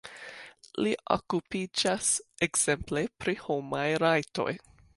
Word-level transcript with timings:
Li 0.85 0.93
okupiĝas 1.15 2.09
ekzemple 2.47 3.05
pri 3.25 3.37
homaj 3.45 3.87
rajtoj. 4.05 4.49